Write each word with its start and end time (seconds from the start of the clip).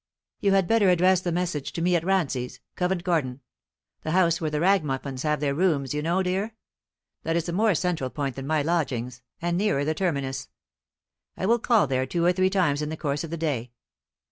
"You 0.39 0.53
had 0.53 0.67
better 0.67 0.89
address 0.89 1.21
the 1.21 1.31
message 1.31 1.73
to 1.73 1.81
me 1.83 1.95
at 1.95 2.03
Rancy's, 2.03 2.59
Covent 2.75 3.03
Garden; 3.03 3.41
the 4.01 4.09
house 4.13 4.41
where 4.41 4.49
the 4.49 4.59
Ragamuffins 4.59 5.21
have 5.21 5.41
their 5.41 5.53
rooms, 5.53 5.93
you 5.93 6.01
know, 6.01 6.23
dear. 6.23 6.55
That 7.21 7.35
is 7.35 7.47
a 7.47 7.53
more 7.53 7.75
central 7.75 8.09
point 8.09 8.35
than 8.35 8.47
my 8.47 8.63
lodgings, 8.63 9.21
and 9.43 9.59
nearer 9.59 9.85
the 9.85 9.93
terminus. 9.93 10.49
I 11.37 11.45
will 11.45 11.59
call 11.59 11.85
there 11.85 12.07
two 12.07 12.25
or 12.25 12.33
three 12.33 12.49
times 12.49 12.81
in 12.81 12.89
the 12.89 12.97
course 12.97 13.23
of 13.23 13.29
the 13.29 13.37
day." 13.37 13.73